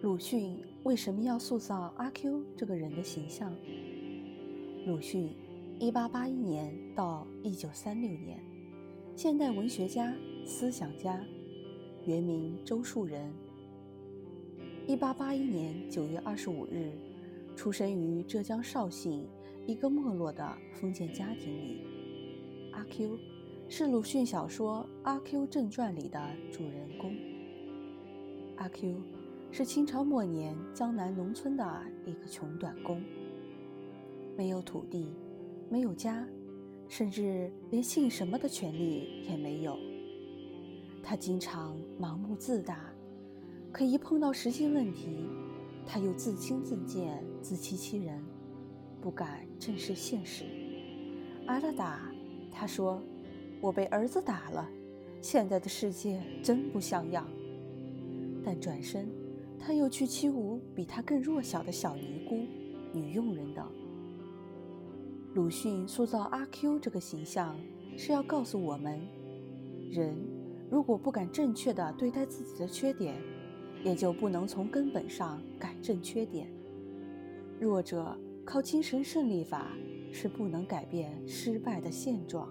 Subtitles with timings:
[0.00, 3.52] 鲁迅为什么要塑造阿 Q 这个人的形象？
[4.86, 5.34] 鲁迅，
[5.80, 8.40] 一八八一年到一九三六年，
[9.16, 10.14] 现代文学家、
[10.46, 11.20] 思想家，
[12.06, 13.28] 原名周树人。
[14.86, 16.92] 一八八一年九月二十五日，
[17.56, 19.26] 出生于浙江绍兴
[19.66, 21.82] 一个没落的封建家庭里。
[22.70, 23.18] 阿 Q
[23.68, 27.16] 是鲁迅小说《阿 Q 正传》里的主人公。
[28.58, 29.02] 阿 Q
[29.50, 33.02] 是清朝末年江南农村的一个穷短工，
[34.36, 35.10] 没有土地，
[35.68, 36.26] 没有家，
[36.86, 39.76] 甚至连姓什么的权利也没有。
[41.02, 42.92] 他经常盲目自大。
[43.70, 45.26] 可一碰到实际问题，
[45.86, 48.22] 他又自轻自贱、自欺欺人，
[49.00, 50.44] 不敢正视现实。
[51.46, 52.10] 挨了打，
[52.50, 53.02] 他说
[53.60, 54.68] ：“我被儿子打了，
[55.20, 57.28] 现在的世界真不像样。”
[58.42, 59.08] 但转身，
[59.58, 62.46] 他又去欺侮比他更弱小的小尼姑、
[62.92, 63.66] 女佣人等。
[65.34, 67.56] 鲁迅塑造阿 Q 这个形象，
[67.96, 69.00] 是要告诉我们：
[69.90, 70.16] 人
[70.70, 73.14] 如果不敢正确的对待自己的缺点，
[73.84, 76.50] 也就不能从根本上改正缺点。
[77.60, 79.72] 弱者靠精神胜利法
[80.10, 82.48] 是不能改变失败的现状。